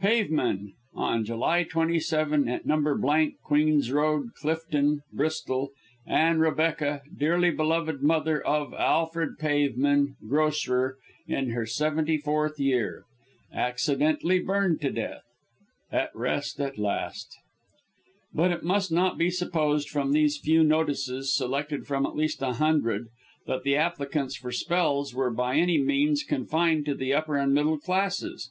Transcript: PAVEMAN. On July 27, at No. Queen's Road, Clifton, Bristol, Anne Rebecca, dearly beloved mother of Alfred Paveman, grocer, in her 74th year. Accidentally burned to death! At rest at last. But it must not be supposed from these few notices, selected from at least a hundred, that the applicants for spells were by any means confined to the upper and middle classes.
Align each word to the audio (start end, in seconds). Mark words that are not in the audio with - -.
PAVEMAN. 0.00 0.74
On 0.94 1.24
July 1.24 1.64
27, 1.64 2.48
at 2.48 2.64
No. 2.64 3.32
Queen's 3.42 3.90
Road, 3.90 4.28
Clifton, 4.36 5.00
Bristol, 5.12 5.70
Anne 6.06 6.38
Rebecca, 6.38 7.02
dearly 7.12 7.50
beloved 7.50 8.00
mother 8.00 8.40
of 8.46 8.72
Alfred 8.74 9.38
Paveman, 9.40 10.14
grocer, 10.28 10.98
in 11.26 11.50
her 11.50 11.64
74th 11.64 12.60
year. 12.60 13.02
Accidentally 13.52 14.38
burned 14.38 14.80
to 14.82 14.90
death! 14.92 15.24
At 15.90 16.14
rest 16.14 16.60
at 16.60 16.78
last. 16.78 17.36
But 18.32 18.52
it 18.52 18.62
must 18.62 18.92
not 18.92 19.18
be 19.18 19.30
supposed 19.32 19.88
from 19.90 20.12
these 20.12 20.38
few 20.38 20.62
notices, 20.62 21.34
selected 21.34 21.88
from 21.88 22.06
at 22.06 22.14
least 22.14 22.40
a 22.40 22.52
hundred, 22.52 23.08
that 23.48 23.64
the 23.64 23.74
applicants 23.76 24.36
for 24.36 24.52
spells 24.52 25.12
were 25.12 25.32
by 25.32 25.56
any 25.56 25.82
means 25.82 26.22
confined 26.22 26.86
to 26.86 26.94
the 26.94 27.12
upper 27.12 27.36
and 27.36 27.52
middle 27.52 27.80
classes. 27.80 28.48